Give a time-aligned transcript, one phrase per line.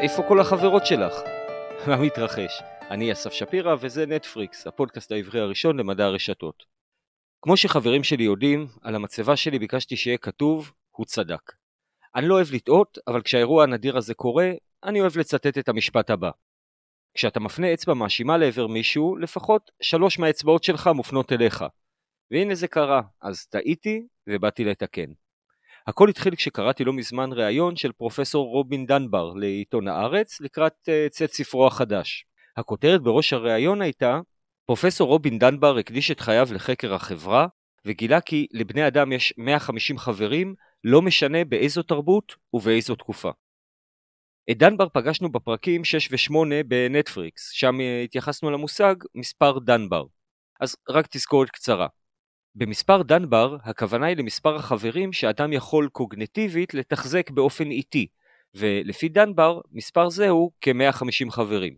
[0.00, 1.14] איפה כל החברות שלך?
[1.88, 2.62] מה מתרחש?
[2.90, 6.64] אני אסף שפירא וזה נטפריקס, הפודקאסט העברי הראשון למדע הרשתות.
[7.42, 11.52] כמו שחברים שלי יודעים, על המצבה שלי ביקשתי שיהיה כתוב, הוא צדק.
[12.14, 14.50] אני לא אוהב לטעות, אבל כשהאירוע הנדיר הזה קורה,
[14.84, 16.30] אני אוהב לצטט את המשפט הבא.
[17.14, 21.64] כשאתה מפנה אצבע מאשימה לעבר מישהו, לפחות שלוש מהאצבעות שלך מופנות אליך.
[22.30, 25.12] והנה זה קרה, אז טעיתי ובאתי לתקן.
[25.86, 31.32] הכל התחיל כשקראתי לא מזמן ראיון של פרופסור רובין דנבר לעיתון הארץ לקראת uh, צאת
[31.32, 32.24] ספרו החדש.
[32.56, 34.20] הכותרת בראש הראיון הייתה
[34.66, 37.46] פרופסור רובין דנבר הקדיש את חייו לחקר החברה
[37.84, 40.54] וגילה כי לבני אדם יש 150 חברים
[40.84, 43.30] לא משנה באיזו תרבות ובאיזו תקופה.
[44.50, 46.34] את דנבר פגשנו בפרקים 6 ו-8
[46.66, 50.04] בנטפריקס, שם התייחסנו למושג מספר דנבר.
[50.60, 51.86] אז רק תזכורת קצרה.
[52.58, 58.06] במספר דנבר הכוונה היא למספר החברים שאדם יכול קוגנטיבית לתחזק באופן איטי,
[58.54, 61.74] ולפי דנבר מספר זה הוא כ-150 חברים.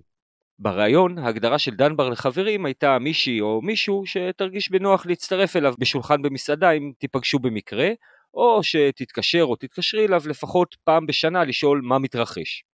[0.58, 6.70] בריאיון ההגדרה של דנבר לחברים הייתה מישהי או מישהו שתרגיש בנוח להצטרף אליו בשולחן במסעדה
[6.70, 7.88] אם תיפגשו במקרה,
[8.34, 12.64] או שתתקשר או תתקשרי אליו לפחות פעם בשנה לשאול מה מתרחש.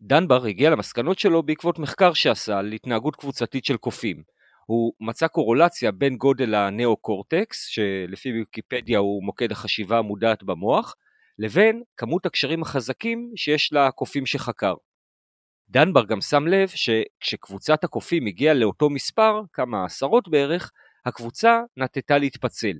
[0.00, 4.22] דנבר הגיע למסקנות שלו בעקבות מחקר שעשה על התנהגות קבוצתית של קופים.
[4.70, 10.94] הוא מצא קורולציה בין גודל הנאו-קורטקס, שלפי ויקיפדיה הוא מוקד החשיבה המודעת במוח,
[11.38, 14.74] לבין כמות הקשרים החזקים שיש לקופים שחקר.
[15.68, 20.72] דנבר גם שם לב שכשקבוצת הקופים הגיעה לאותו מספר, כמה עשרות בערך,
[21.06, 22.76] הקבוצה נטטה להתפצל.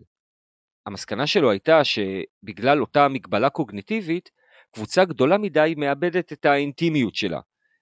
[0.87, 4.31] המסקנה שלו הייתה שבגלל אותה מגבלה קוגניטיבית,
[4.75, 7.41] קבוצה גדולה מדי מאבדת את האינטימיות שלה.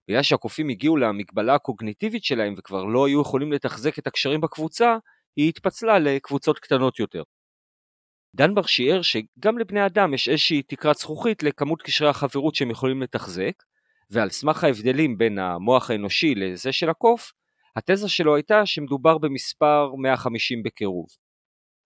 [0.08, 4.96] בגלל שהקופים הגיעו למגבלה הקוגניטיבית שלהם וכבר לא היו יכולים לתחזק את הקשרים בקבוצה,
[5.36, 7.22] היא התפצלה לקבוצות קטנות יותר.
[8.36, 13.52] דנבר שיער שגם לבני אדם יש איזושהי תקרת זכוכית לכמות קשרי החברות שהם יכולים לתחזק,
[14.10, 17.32] ועל סמך ההבדלים בין המוח האנושי לזה של הקוף,
[17.76, 21.06] התזה שלו הייתה שמדובר במספר 150 בקירוב.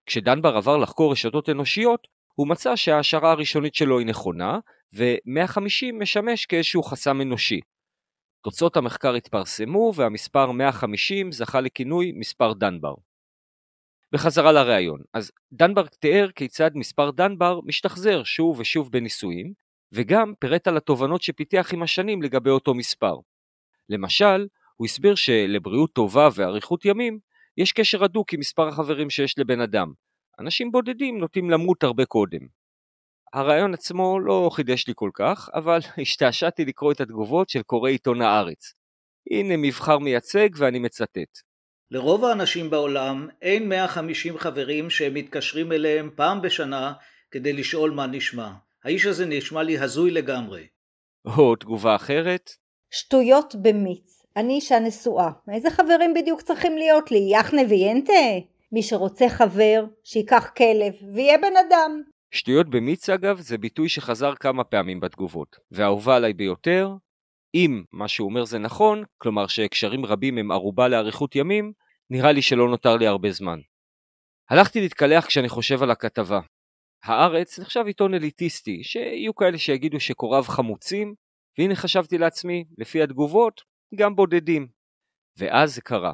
[0.05, 4.59] כשדנבר עבר לחקור רשתות אנושיות, הוא מצא שההשערה הראשונית שלו היא נכונה,
[4.95, 7.59] ו-150 משמש כאיזשהו חסם אנושי.
[8.43, 12.93] תוצאות המחקר התפרסמו והמספר 150 זכה לכינוי מספר דנבר.
[14.11, 19.53] בחזרה לראיון, אז דנבר תיאר כיצד מספר דנבר משתחזר שוב ושוב בניסויים,
[19.91, 23.15] וגם פירט על התובנות שפיתח עם השנים לגבי אותו מספר.
[23.89, 27.19] למשל, הוא הסביר שלבריאות טובה ואריכות ימים
[27.57, 29.93] יש קשר הדוק עם מספר החברים שיש לבן אדם.
[30.39, 32.62] אנשים בודדים נוטים למות הרבה קודם.
[33.33, 38.21] הרעיון עצמו לא חידש לי כל כך, אבל השתעשעתי לקרוא את התגובות של קוראי עיתון
[38.21, 38.73] הארץ.
[39.31, 41.39] הנה מבחר מייצג ואני מצטט.
[41.91, 46.93] לרוב האנשים בעולם אין 150 חברים שהם מתקשרים אליהם פעם בשנה
[47.31, 48.49] כדי לשאול מה נשמע.
[48.83, 50.67] האיש הזה נשמע לי הזוי לגמרי.
[51.25, 52.49] או תגובה אחרת?
[52.91, 54.25] שטויות במיץ.
[54.37, 55.29] אני אישה נשואה.
[55.51, 57.27] איזה חברים בדיוק צריכים להיות לי?
[57.31, 58.13] יחנה ויינטה?
[58.71, 62.01] מי שרוצה חבר, שייקח כלב, ויהיה בן אדם.
[62.33, 66.89] שטויות במיץ אגב זה ביטוי שחזר כמה פעמים בתגובות, והאהובה עליי ביותר,
[67.55, 71.73] אם מה שהוא אומר זה נכון, כלומר שהקשרים רבים הם ערובה לאריכות ימים,
[72.09, 73.59] נראה לי שלא נותר לי הרבה זמן.
[74.49, 76.39] הלכתי להתקלח כשאני חושב על הכתבה.
[77.03, 81.15] הארץ נחשב עיתון אליטיסטי, שיהיו כאלה שיגידו שקוריו חמוצים,
[81.57, 83.61] והנה חשבתי לעצמי, לפי התגובות,
[83.95, 84.67] גם בודדים.
[85.37, 86.13] ואז זה קרה.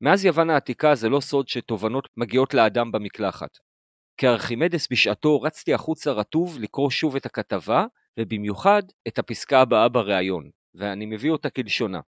[0.00, 3.71] מאז יוון העתיקה זה לא סוד שתובנות מגיעות לאדם במקלחת.
[4.16, 7.84] כארכימדס בשעתו רצתי החוצה רטוב לקרוא שוב את הכתבה,
[8.20, 12.00] ובמיוחד את הפסקה הבאה בריאיון, ואני מביא אותה כלשונה.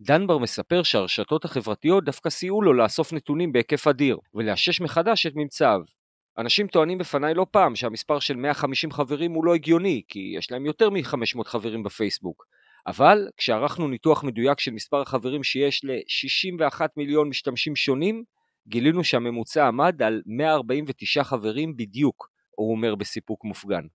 [0.00, 5.80] דנבר מספר שהרשתות החברתיות דווקא סייעו לו לאסוף נתונים בהיקף אדיר, ולאשש מחדש את ממצאיו.
[6.38, 10.66] אנשים טוענים בפניי לא פעם שהמספר של 150 חברים הוא לא הגיוני, כי יש להם
[10.66, 12.46] יותר מ-500 חברים בפייסבוק.
[12.86, 18.24] אבל כשערכנו ניתוח מדויק של מספר החברים שיש ל-61 מיליון משתמשים שונים,
[18.68, 23.86] גילינו שהממוצע עמד על 149 חברים בדיוק, הוא אומר בסיפוק מופגן.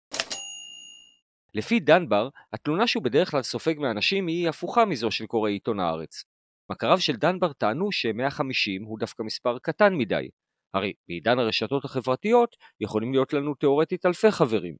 [1.53, 6.23] לפי דנבר, התלונה שהוא בדרך כלל סופג מאנשים היא הפוכה מזו של קוראי עיתון הארץ.
[6.69, 10.29] מכריו של דנבר טענו ש-150 הוא דווקא מספר קטן מדי.
[10.73, 14.75] הרי בעידן הרשתות החברתיות יכולים להיות לנו תאורטית אלפי חברים.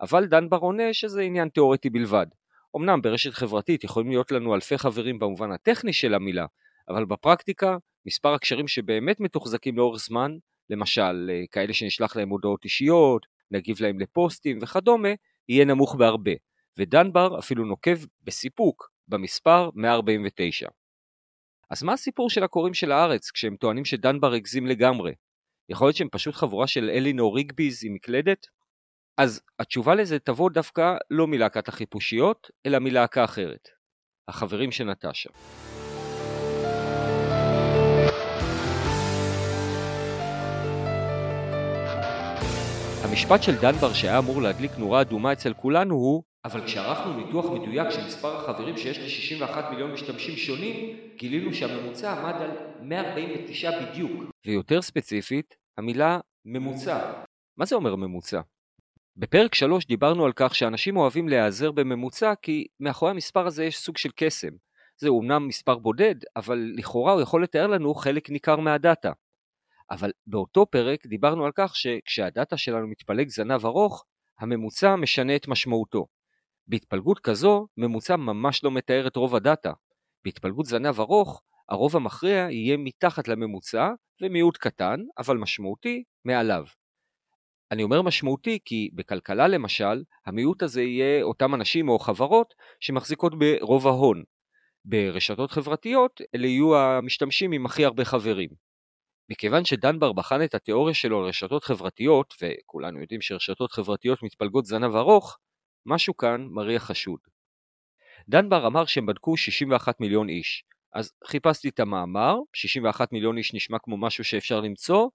[0.00, 2.26] אבל דנבר עונה שזה עניין תאורטי בלבד.
[2.76, 6.46] אמנם ברשת חברתית יכולים להיות לנו אלפי חברים במובן הטכני של המילה,
[6.88, 10.36] אבל בפרקטיקה מספר הקשרים שבאמת מתוחזקים לאורך זמן,
[10.70, 15.08] למשל אה, כאלה שנשלח להם הודעות אישיות, נגיב להם לפוסטים וכדומה,
[15.48, 16.32] יהיה נמוך בהרבה,
[16.78, 20.68] ודנבר אפילו נוקב בסיפוק במספר 149.
[21.70, 25.14] אז מה הסיפור של הקוראים של הארץ כשהם טוענים שדנבר הגזים לגמרי?
[25.68, 28.46] יכול להיות שהם פשוט חבורה של אלינור ריגביז עם מקלדת?
[29.18, 33.68] אז התשובה לזה תבוא דווקא לא מלהקת החיפושיות, אלא מלהקה אחרת.
[34.28, 35.30] החברים של נטשה.
[43.16, 47.90] המשפט של דנבר שהיה אמור להדליק נורה אדומה אצל כולנו הוא אבל כשערכנו ניתוח מדויק
[47.90, 48.98] של מספר החברים שיש
[49.40, 52.50] ל-61 מיליון משתמשים שונים, גילינו שהממוצע עמד על
[52.82, 54.12] 149 בדיוק.
[54.46, 57.12] ויותר ספציפית, המילה ממוצע.
[57.56, 58.40] מה זה אומר ממוצע?
[59.16, 63.96] בפרק 3 דיברנו על כך שאנשים אוהבים להיעזר בממוצע כי מאחורי המספר הזה יש סוג
[63.98, 64.52] של קסם.
[64.96, 69.12] זה אומנם מספר בודד, אבל לכאורה הוא יכול לתאר לנו חלק ניכר מהדאטה.
[69.90, 74.04] אבל באותו פרק דיברנו על כך שכשהדאטה שלנו מתפלג זנב ארוך,
[74.40, 76.06] הממוצע משנה את משמעותו.
[76.66, 79.72] בהתפלגות כזו, ממוצע ממש לא מתאר את רוב הדאטה.
[80.24, 83.90] בהתפלגות זנב ארוך, הרוב המכריע יהיה מתחת לממוצע
[84.22, 86.64] ומיעוט קטן, אבל משמעותי, מעליו.
[87.70, 93.86] אני אומר משמעותי כי בכלכלה למשל, המיעוט הזה יהיה אותם אנשים או חברות שמחזיקות ברוב
[93.86, 94.22] ההון.
[94.84, 98.50] ברשתות חברתיות אלה יהיו המשתמשים עם הכי הרבה חברים.
[99.30, 104.94] מכיוון שדנבר בחן את התיאוריה שלו על רשתות חברתיות, וכולנו יודעים שרשתות חברתיות מתפלגות זנב
[104.94, 105.38] ארוך,
[105.86, 107.20] משהו כאן מריח חשוד.
[108.28, 110.64] דנבר אמר שהם בדקו 61 מיליון איש,
[110.94, 115.08] אז חיפשתי את המאמר, 61 מיליון איש נשמע כמו משהו שאפשר למצוא,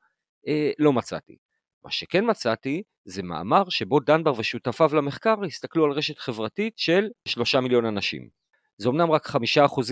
[0.48, 1.38] אה, לא מצאתי.
[1.84, 7.56] מה שכן מצאתי זה מאמר שבו דנבר ושותפיו למחקר הסתכלו על רשת חברתית של 3
[7.56, 8.41] מיליון אנשים.
[8.82, 9.36] זה אמנם רק 5%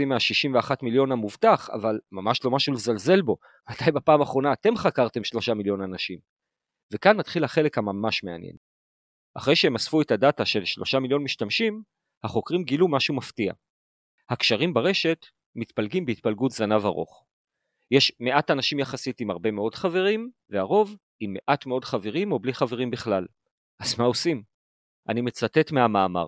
[0.06, 3.38] מה-61 מיליון המובטח, אבל ממש לא משהו לזלזל בו.
[3.72, 6.20] מתי בפעם האחרונה אתם חקרתם 3 מיליון אנשים?
[6.94, 8.56] וכאן מתחיל החלק הממש מעניין.
[9.38, 11.84] אחרי שהם אספו את הדאטה של 3 מיליון משתמשים,
[12.24, 13.54] החוקרים גילו משהו מפתיע.
[14.30, 15.26] הקשרים ברשת
[15.56, 17.26] מתפלגים בהתפלגות זנב ארוך.
[17.92, 22.54] יש מעט אנשים יחסית עם הרבה מאוד חברים, והרוב עם מעט מאוד חברים או בלי
[22.54, 23.26] חברים בכלל.
[23.80, 24.44] אז מה עושים?
[25.10, 26.28] אני מצטט מהמאמר.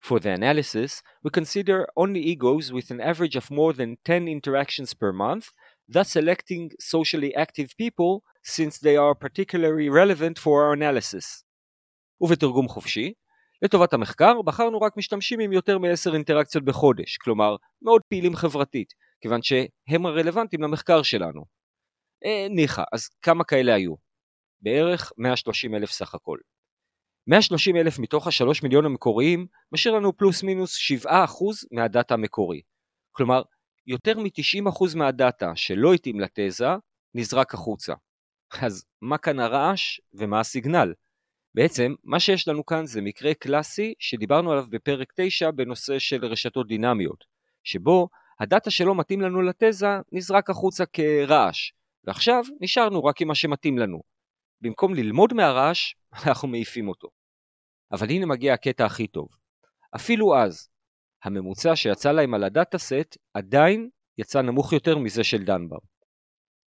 [0.00, 4.94] For the analysis, we consider only egos with an average of more than 10 interactions
[4.94, 5.50] per month,
[5.88, 11.44] thus selecting socially active people since they are particularly relevant for our analysis.
[12.20, 13.12] ובתרגום חופשי,
[13.62, 19.42] לטובת המחקר בחרנו רק משתמשים עם יותר מ-10 אינטראקציות בחודש, כלומר מאוד פעילים חברתית, כיוון
[19.42, 21.44] שהם הרלוונטיים למחקר שלנו.
[22.24, 23.94] אה, ניחא, אז כמה כאלה היו?
[24.60, 26.38] בערך 130 אלף סך הכל.
[27.28, 31.08] 130 אלף מתוך השלוש מיליון המקוריים משאיר לנו פלוס מינוס 7%
[31.72, 32.60] מהדאטה המקורי.
[33.12, 33.42] כלומר,
[33.86, 36.66] יותר מ-90% מהדאטה שלא התאים לתזה
[37.14, 37.94] נזרק החוצה.
[38.62, 40.94] אז מה כאן הרעש ומה הסיגנל?
[41.54, 46.66] בעצם, מה שיש לנו כאן זה מקרה קלאסי שדיברנו עליו בפרק 9 בנושא של רשתות
[46.66, 47.24] דינמיות,
[47.64, 48.08] שבו
[48.40, 51.72] הדאטה שלא מתאים לנו לתזה נזרק החוצה כרעש,
[52.04, 54.00] ועכשיו נשארנו רק עם מה שמתאים לנו.
[54.60, 55.94] במקום ללמוד מהרעש,
[56.26, 57.17] אנחנו מעיפים אותו.
[57.92, 59.28] אבל הנה מגיע הקטע הכי טוב.
[59.96, 60.68] אפילו אז,
[61.24, 63.88] הממוצע שיצא להם על הדאטה סט עדיין
[64.18, 65.78] יצא נמוך יותר מזה של דנבר.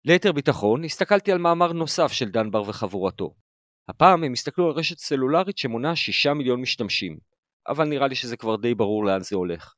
[0.05, 3.35] ליתר ביטחון, הסתכלתי על מאמר נוסף של דנבר וחבורתו,
[3.89, 7.19] הפעם הם הסתכלו על רשת סלולרית שמונה 6 מיליון משתמשים,
[7.69, 9.75] אבל נראה לי שזה כבר די ברור לאן זה הולך.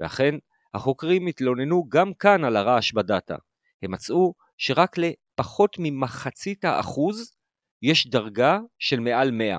[0.00, 0.34] ואכן,
[0.74, 3.36] החוקרים התלוננו גם כאן על הרעש בדאטה.
[3.82, 7.36] הם מצאו שרק לפחות ממחצית האחוז
[7.82, 9.58] יש דרגה של מעל 100.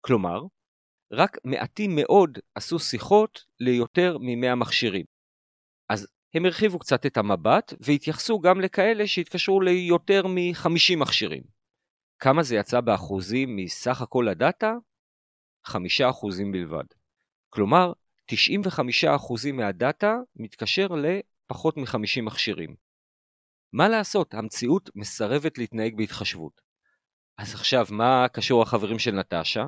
[0.00, 0.40] כלומר,
[1.12, 5.04] רק מעטים מאוד עשו שיחות ליותר מ-100 מכשירים.
[5.88, 11.42] אז הם הרחיבו קצת את המבט והתייחסו גם לכאלה שהתקשרו ליותר מ-50 מכשירים.
[12.18, 14.74] כמה זה יצא באחוזים מסך הכל הדאטה?
[15.66, 15.72] 5%
[16.52, 16.84] בלבד.
[17.48, 17.92] כלומר,
[18.32, 22.74] 95% מהדאטה מתקשר לפחות מ-50 מכשירים.
[23.72, 26.60] מה לעשות, המציאות מסרבת להתנהג בהתחשבות.
[27.38, 29.64] אז עכשיו, מה קשור החברים של נטשה?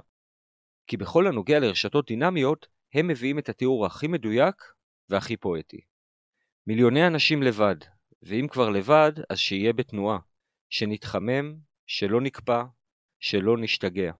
[0.86, 4.62] כי בכל הנוגע לרשתות דינמיות, הם מביאים את התיאור הכי מדויק
[5.08, 5.80] והכי פואטי.
[6.66, 7.76] מיליוני אנשים לבד,
[8.22, 10.18] ואם כבר לבד, אז שיהיה בתנועה,
[10.70, 11.54] שנתחמם,
[11.86, 12.62] שלא נקפא,
[13.20, 14.12] שלא נשתגע.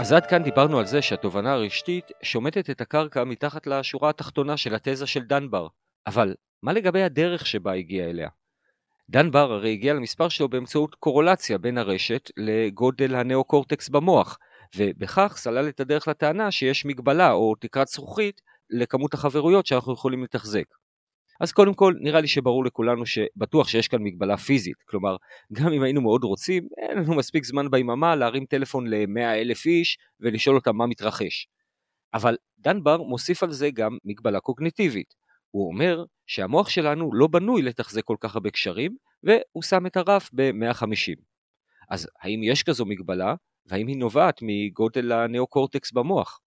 [0.00, 4.74] אז עד כאן דיברנו על זה שהתובנה הרשתית שומטת את הקרקע מתחת לשורה התחתונה של
[4.74, 5.66] התזה של דנבר.
[6.06, 8.28] אבל מה לגבי הדרך שבה הגיע אליה?
[9.10, 14.38] דנבר הרי הגיע למספר שלו באמצעות קורולציה בין הרשת לגודל הנאו-קורטקס במוח,
[14.76, 18.40] ובכך סלל את הדרך לטענה שיש מגבלה או תקרת זכוכית
[18.70, 20.64] לכמות החברויות שאנחנו יכולים לתחזק.
[21.40, 24.82] אז קודם כל, נראה לי שברור לכולנו שבטוח שיש כאן מגבלה פיזית.
[24.88, 25.16] כלומר,
[25.52, 29.98] גם אם היינו מאוד רוצים, אין לנו מספיק זמן ביממה להרים טלפון ל-100 אלף איש
[30.20, 31.46] ולשאול אותם מה מתרחש.
[32.14, 35.19] אבל דנבר מוסיף על זה גם מגבלה קוגניטיבית.
[35.50, 40.30] הוא אומר שהמוח שלנו לא בנוי לתחזק כל כך הרבה קשרים, והוא שם את הרף
[40.32, 41.20] ב-150.
[41.90, 43.34] אז האם יש כזו מגבלה,
[43.66, 46.40] והאם היא נובעת מגודל הנאו-קורטקס במוח?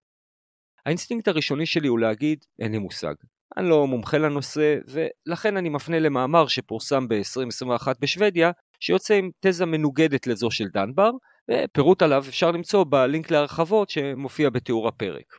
[0.85, 3.13] האינסטינקט הראשוני שלי הוא להגיד, אין לי מושג.
[3.57, 10.27] אני לא מומחה לנושא, ולכן אני מפנה למאמר שפורסם ב-2021 בשוודיה, שיוצא עם תזה מנוגדת
[10.27, 11.11] לזו של דנבר,
[11.51, 15.33] ופירוט עליו אפשר למצוא בלינק להרחבות שמופיע בתיאור הפרק.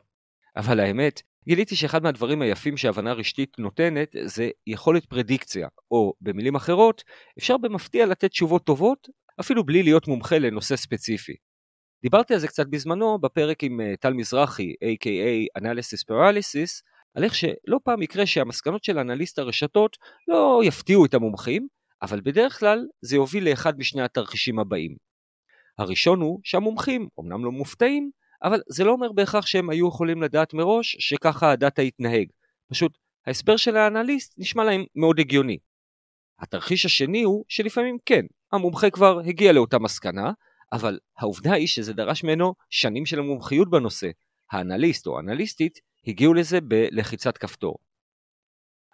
[0.57, 7.03] אבל האמת, גיליתי שאחד מהדברים היפים שהבנה רשתית נותנת זה יכולת פרדיקציה, או במילים אחרות,
[7.39, 9.09] אפשר במפתיע לתת תשובות טובות,
[9.41, 11.35] אפילו בלי להיות מומחה לנושא ספציפי.
[12.03, 15.61] דיברתי על זה קצת בזמנו בפרק עם אה, טל מזרחי, a.k.a.
[15.61, 16.83] Analysis Paralysis,
[17.15, 19.97] על איך שלא פעם יקרה שהמסקנות של אנליסט הרשתות
[20.29, 21.69] לא יפתיעו את המומחים,
[22.03, 24.97] אבל בדרך כלל זה יוביל לאחד משני התרחישים הבאים.
[25.79, 28.11] הראשון הוא שהמומחים אמנם לא מופתעים,
[28.43, 32.27] אבל זה לא אומר בהכרח שהם היו יכולים לדעת מראש שככה הדאטה יתנהג.
[32.71, 35.59] פשוט ההסבר של האנליסט נשמע להם מאוד הגיוני.
[36.41, 40.33] התרחיש השני הוא שלפעמים כן, המומחה כבר הגיע לאותה מסקנה,
[40.73, 44.11] אבל העובדה היא שזה דרש ממנו שנים של המומחיות בנושא.
[44.51, 47.79] האנליסט או האנליסטית הגיעו לזה בלחיצת כפתור.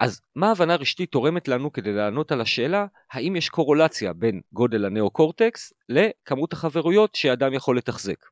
[0.01, 4.85] אז מה ההבנה רשתית תורמת לנו כדי לענות על השאלה האם יש קורולציה בין גודל
[4.85, 8.25] הנאו-קורטקס לכמות החברויות שאדם יכול לתחזק?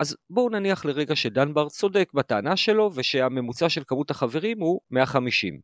[0.00, 5.60] אז בואו נניח לרגע שדנבר צודק בטענה שלו ושהממוצע של כמות החברים הוא 150.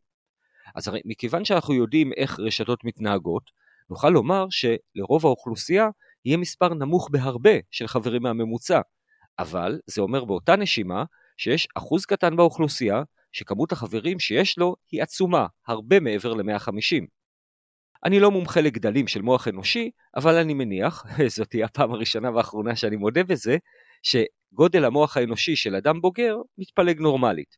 [0.75, 3.51] אז הרי מכיוון שאנחנו יודעים איך רשתות מתנהגות,
[3.89, 5.89] נוכל לומר שלרוב האוכלוסייה
[6.25, 8.81] יהיה מספר נמוך בהרבה של חברים מהממוצע,
[9.39, 11.03] אבל זה אומר באותה נשימה
[11.37, 17.05] שיש אחוז קטן באוכלוסייה שכמות החברים שיש לו היא עצומה, הרבה מעבר ל-150.
[18.05, 22.75] אני לא מומחה לגדלים של מוח אנושי, אבל אני מניח, זאת תהיה הפעם הראשונה והאחרונה
[22.75, 23.57] שאני מודה בזה,
[24.03, 27.57] שגודל המוח האנושי של אדם בוגר מתפלג נורמלית.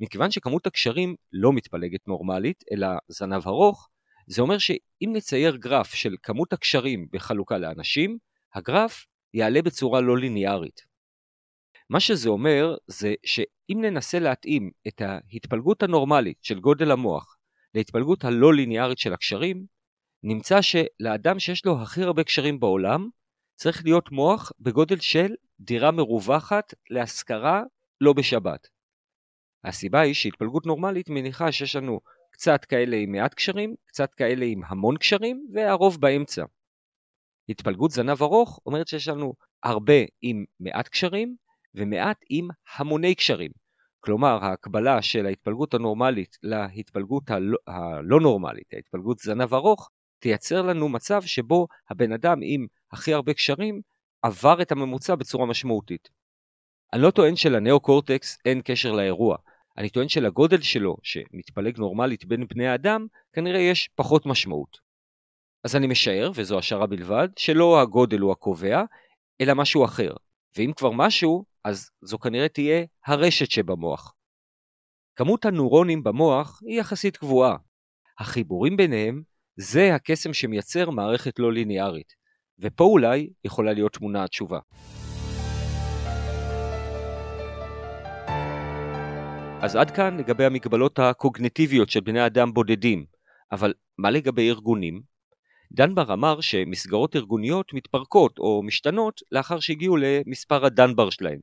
[0.00, 3.88] מכיוון שכמות הקשרים לא מתפלגת נורמלית, אלא זנב ארוך,
[4.26, 8.18] זה אומר שאם נצייר גרף של כמות הקשרים בחלוקה לאנשים,
[8.54, 10.80] הגרף יעלה בצורה לא ליניארית.
[11.90, 17.36] מה שזה אומר זה שאם ננסה להתאים את ההתפלגות הנורמלית של גודל המוח
[17.74, 19.66] להתפלגות הלא ליניארית של הקשרים,
[20.22, 23.08] נמצא שלאדם שיש לו הכי הרבה קשרים בעולם,
[23.58, 27.62] צריך להיות מוח בגודל של דירה מרווחת להשכרה
[28.00, 28.68] לא בשבת.
[29.64, 32.00] הסיבה היא שהתפלגות נורמלית מניחה שיש לנו
[32.30, 36.44] קצת כאלה עם מעט קשרים, קצת כאלה עם המון קשרים, והרוב באמצע.
[37.48, 41.36] התפלגות זנב ארוך אומרת שיש לנו הרבה עם מעט קשרים,
[41.74, 43.50] ומעט עם המוני קשרים.
[44.00, 51.22] כלומר, ההקבלה של ההתפלגות הנורמלית להתפלגות הלא, הלא נורמלית, ההתפלגות זנב ארוך, תייצר לנו מצב
[51.22, 53.80] שבו הבן אדם עם הכי הרבה קשרים
[54.22, 56.08] עבר את הממוצע בצורה משמעותית.
[56.92, 59.36] אני לא טוען שלנאו-קורטקס אין קשר לאירוע,
[59.78, 64.78] אני טוען שלגודל שלו, שמתפלג נורמלית בין בני האדם, כנראה יש פחות משמעות.
[65.64, 68.82] אז אני משער, וזו השערה בלבד, שלא הגודל הוא הקובע,
[69.40, 70.12] אלא משהו אחר.
[70.56, 74.14] ואם כבר משהו, אז זו כנראה תהיה הרשת שבמוח.
[75.16, 77.56] כמות הנוירונים במוח היא יחסית קבועה.
[78.18, 79.22] החיבורים ביניהם
[79.60, 82.12] זה הקסם שמייצר מערכת לא ליניארית.
[82.58, 84.58] ופה אולי יכולה להיות תמונה התשובה.
[89.62, 93.04] אז עד כאן לגבי המגבלות הקוגנטיביות של בני אדם בודדים,
[93.52, 95.02] אבל מה לגבי ארגונים?
[95.72, 101.38] דנבר אמר שמסגרות ארגוניות מתפרקות או משתנות לאחר שהגיעו למספר הדנבר שלהם.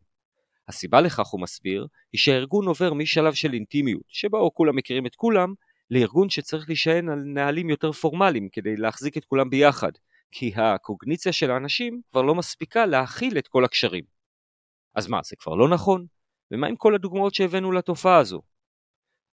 [0.67, 5.53] הסיבה לכך, הוא מסביר, היא שהארגון עובר משלב של אינטימיות, שבו כולם מכירים את כולם,
[5.91, 9.91] לארגון שצריך להישען על נהלים יותר פורמליים כדי להחזיק את כולם ביחד,
[10.31, 14.03] כי הקוגניציה של האנשים כבר לא מספיקה להכיל את כל הקשרים.
[14.95, 16.05] אז מה, זה כבר לא נכון?
[16.51, 18.41] ומה עם כל הדוגמאות שהבאנו לתופעה הזו?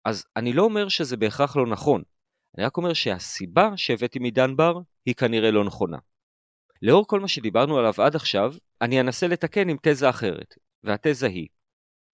[0.05, 2.03] אז אני לא אומר שזה בהכרח לא נכון,
[2.57, 5.99] אני רק אומר שהסיבה שהבאתי מדן בר היא כנראה לא נכונה.
[6.83, 11.49] לאור כל מה שדיברנו עליו עד עכשיו, אני אנסה לתקן עם תזה אחרת, והתזה היא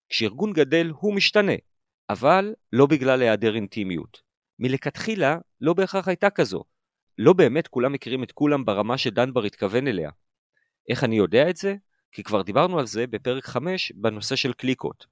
[0.09, 1.53] כשארגון גדל הוא משתנה,
[2.13, 4.21] אבל לא בגלל היעדר אינטימיות.
[4.59, 6.63] מלכתחילה לא בהכרח הייתה כזו.
[7.17, 10.09] לא באמת כולם מכירים את כולם ברמה שדנבר התכוון אליה.
[10.89, 11.75] איך אני יודע את זה?
[12.11, 15.05] כי כבר דיברנו על זה בפרק 5 בנושא של קליקות.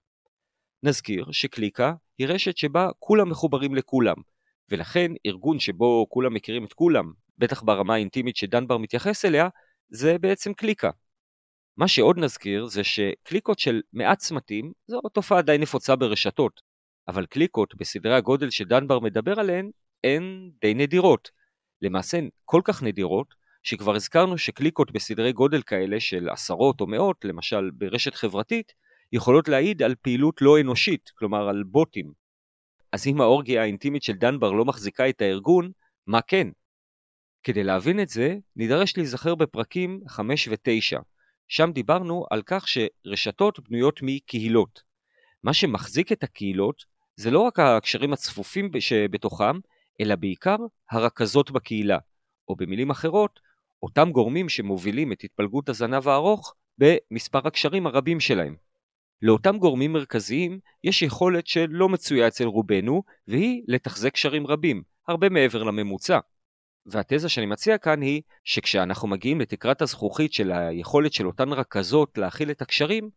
[0.84, 4.16] נזכיר שקליקה היא רשת שבה כולם מחוברים לכולם,
[4.70, 9.50] ולכן ארגון שבו כולם מכירים את כולם, בטח ברמה האינטימית שדנבר מתייחס אליה,
[9.90, 10.90] זה בעצם קליקה.
[11.78, 16.62] מה שעוד נזכיר זה שקליקות של מעט צמתים זו תופעה די נפוצה ברשתות,
[17.08, 19.72] אבל קליקות בסדרי הגודל שדנבר מדבר עליהן
[20.04, 21.30] הן די נדירות.
[21.82, 27.26] למעשה הן כל כך נדירות, שכבר הזכרנו שקליקות בסדרי גודל כאלה של עשרות או מאות,
[27.26, 28.74] למשל ברשת חברתית,
[29.12, 32.12] יכולות להעיד על פעילות לא אנושית, כלומר על בוטים.
[32.92, 35.72] אז אם האורגיה האינטימית של דנבר לא מחזיקה את הארגון,
[36.08, 36.48] מה כן?
[37.44, 41.02] כדי להבין את זה, נידרש להיזכר בפרקים 5 ו-9.
[41.48, 44.91] שם דיברנו על כך שרשתות בנויות מקהילות.
[45.44, 46.84] מה שמחזיק את הקהילות
[47.16, 49.60] זה לא רק הקשרים הצפופים שבתוכם,
[50.02, 50.56] אלא בעיקר
[50.92, 51.98] הרכזות בקהילה,
[52.48, 53.40] או במילים אחרות,
[53.84, 58.56] אותם גורמים שמובילים את התפלגות הזנב הארוך במספר הקשרים הרבים שלהם.
[59.22, 65.64] לאותם גורמים מרכזיים יש יכולת שלא מצויה אצל רובנו, והיא לתחזק קשרים רבים, הרבה מעבר
[65.64, 66.20] לממוצע.
[66.86, 72.52] והתזה שאני מציע כאן היא שכשאנחנו מגיעים לתקרת הזכוכית של היכולת של אותן רכזות להכיל
[72.52, 73.10] את הקשרים,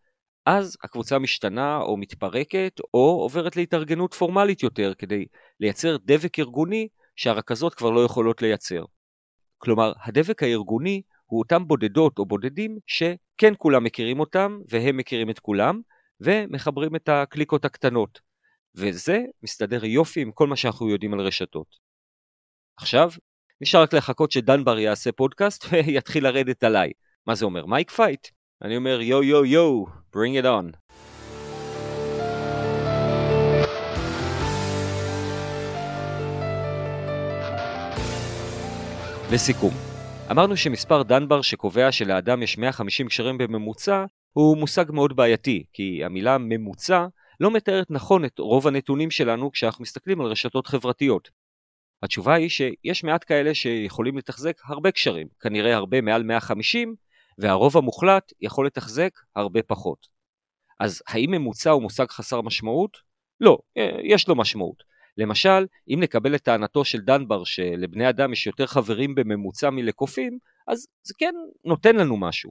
[0.47, 5.27] אז הקבוצה משתנה או מתפרקת או עוברת להתארגנות פורמלית יותר כדי
[5.61, 8.85] לייצר דבק ארגוני שהרכזות כבר לא יכולות לייצר.
[9.59, 15.39] כלומר, הדבק הארגוני הוא אותם בודדות או בודדים שכן כולם מכירים אותם והם מכירים את
[15.39, 15.81] כולם
[16.21, 18.21] ומחברים את הקליקות הקטנות.
[18.75, 21.67] וזה מסתדר יופי עם כל מה שאנחנו יודעים על רשתות.
[22.77, 23.11] עכשיו,
[23.61, 26.93] נשאר רק לחכות שדנבר יעשה פודקאסט ויתחיל לרדת עליי.
[27.27, 27.67] מה זה אומר?
[27.66, 28.28] Mic fight?
[28.62, 30.76] אני אומר יו יו יו, bring it on.
[39.32, 39.75] לסיכום,
[40.30, 46.38] אמרנו שמספר דנבר שקובע שלאדם יש 150 קשרים בממוצע הוא מושג מאוד בעייתי, כי המילה
[46.38, 47.06] ממוצע
[47.40, 51.28] לא מתארת נכון את רוב הנתונים שלנו כשאנחנו מסתכלים על רשתות חברתיות.
[52.02, 56.94] התשובה היא שיש מעט כאלה שיכולים לתחזק הרבה קשרים, כנראה הרבה מעל 150,
[57.38, 60.09] והרוב המוחלט יכול לתחזק הרבה פחות.
[60.81, 62.97] אז האם ממוצע הוא מושג חסר משמעות?
[63.41, 64.83] לא, אה, יש לו משמעות.
[65.19, 70.38] למשל, אם נקבל את טענתו של דנבר שלבני אדם יש יותר חברים בממוצע מלקופים,
[70.69, 72.50] אז זה כן נותן לנו משהו.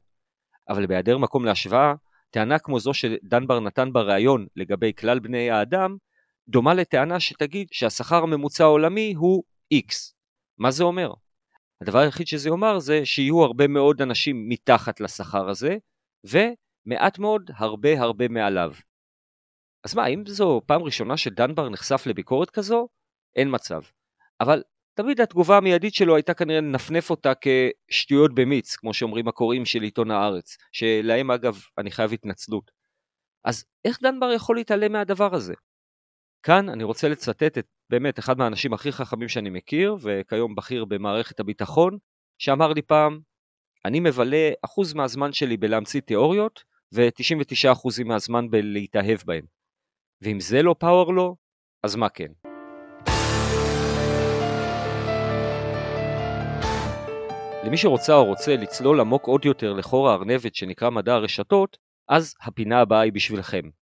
[0.70, 1.94] אבל בהיעדר מקום להשוואה,
[2.30, 5.98] טענה כמו זו שדנבר נתן בריאיון לגבי כלל בני האדם,
[6.48, 10.14] דומה לטענה שתגיד שהשכר הממוצע העולמי הוא X.
[10.58, 11.14] מה זה אומר?
[11.84, 15.78] הדבר היחיד שזה יאמר זה שיהיו הרבה מאוד אנשים מתחת לשכר הזה,
[16.24, 18.72] ומעט מאוד הרבה הרבה מעליו.
[19.84, 22.88] אז מה, אם זו פעם ראשונה שדנבר נחשף לביקורת כזו?
[23.36, 23.82] אין מצב.
[24.42, 29.82] אבל תמיד התגובה המיידית שלו הייתה כנראה לנפנף אותה כשטויות במיץ, כמו שאומרים הקוראים של
[29.82, 32.72] עיתון הארץ, שלהם אגב אני חייב התנצלות.
[33.46, 35.54] אז איך דנבר יכול להתעלם מהדבר הזה?
[36.44, 41.40] כאן אני רוצה לצטט את באמת אחד מהאנשים הכי חכמים שאני מכיר, וכיום בכיר במערכת
[41.40, 41.98] הביטחון,
[42.38, 43.20] שאמר לי פעם,
[43.86, 49.46] אני מבלה אחוז מהזמן שלי בלהמציא תיאוריות, ו-99% מהזמן בלהתאהב בהן.
[50.22, 51.36] ואם זה לא פאוור לו,
[51.84, 52.32] אז מה כן?
[57.64, 61.78] למי שרוצה או רוצה לצלול עמוק עוד יותר לחור הארנבת שנקרא מדע הרשתות,
[62.10, 63.83] אז הפינה הבאה היא בשבילכם.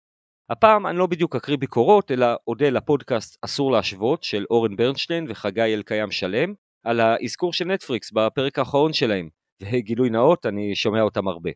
[0.49, 5.61] הפעם אני לא בדיוק אקריא ביקורות, אלא אודה לפודקאסט אסור להשוות של אורן ברנשטיין וחגי
[5.61, 9.29] אלקיים שלם, על האזכור של נטפריקס בפרק האחרון שלהם,
[9.61, 11.49] וגילוי נאות, אני שומע אותם הרבה.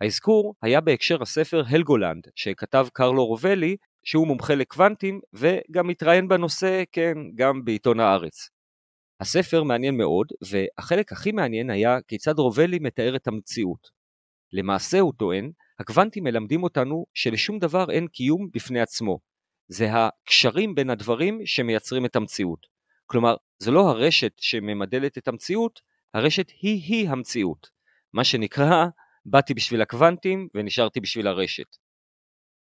[0.00, 7.14] האזכור היה בהקשר הספר הלגולנד, שכתב קרלו רובלי, שהוא מומחה לקוונטים, וגם מתראיין בנושא, כן,
[7.34, 8.48] גם בעיתון הארץ.
[9.20, 13.88] הספר מעניין מאוד, והחלק הכי מעניין היה כיצד רובלי מתאר את המציאות.
[14.52, 15.50] למעשה, הוא טוען,
[15.82, 19.18] הקוונטים מלמדים אותנו שלשום דבר אין קיום בפני עצמו.
[19.68, 22.66] זה הקשרים בין הדברים שמייצרים את המציאות.
[23.06, 25.80] כלומר, זה לא הרשת שממדלת את המציאות,
[26.14, 27.70] הרשת היא-היא המציאות.
[28.12, 28.86] מה שנקרא,
[29.26, 31.76] באתי בשביל הקוונטים ונשארתי בשביל הרשת.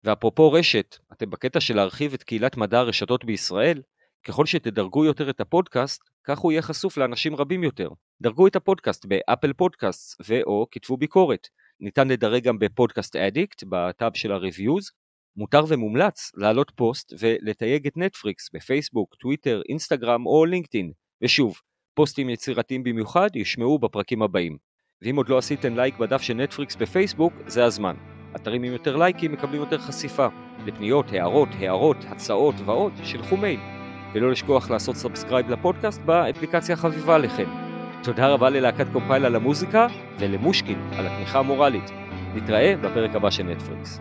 [0.03, 3.81] ואפרופו רשת, אתם בקטע של להרחיב את קהילת מדע הרשתות בישראל?
[4.23, 7.89] ככל שתדרגו יותר את הפודקאסט, כך הוא יהיה חשוף לאנשים רבים יותר.
[8.21, 11.47] דרגו את הפודקאסט ב-Apple Podcasts ו/או כתבו ביקורת.
[11.79, 14.91] ניתן לדרג גם ב-Podcast Addict, בטאב של ה-reviews.
[15.35, 20.91] מותר ומומלץ להעלות פוסט ולתייג את נטפריקס בפייסבוק, טוויטר, אינסטגרם או לינקדאין.
[21.21, 21.55] ושוב,
[21.93, 24.57] פוסטים יצירתיים במיוחד יושמעו בפרקים הבאים.
[25.01, 27.95] ואם עוד לא עשיתם לייק בדף של נטפריקס בפייסבוק, זה הזמן.
[28.35, 30.27] אתרים עם יותר לייקים מקבלים יותר חשיפה.
[30.65, 33.59] לפניות, הערות, הערות, הצעות ועוד, שלחו מייל.
[34.13, 37.66] ולא לשכוח לעשות subscribe לפודקאסט באפליקציה החביבה עליכם.
[38.03, 39.87] תודה רבה ללהקת קומפייל על המוזיקה
[40.19, 41.91] ולמושקין על התמיכה המורלית.
[42.35, 43.99] נתראה בפרק הבא של נטפליקס.